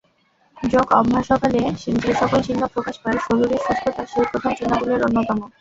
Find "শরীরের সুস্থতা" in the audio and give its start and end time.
3.25-4.03